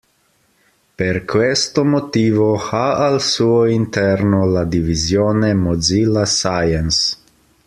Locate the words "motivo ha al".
1.85-3.21